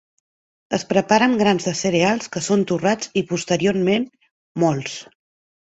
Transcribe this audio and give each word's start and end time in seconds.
Es 0.77 0.85
prepara 0.93 1.27
amb 1.31 1.37
grans 1.43 1.67
de 1.69 1.73
cereals 1.81 2.33
que 2.37 2.43
són 2.49 2.65
torrats 2.73 3.13
i 3.23 3.27
posteriorment 3.35 4.11
mòlts. 4.67 4.99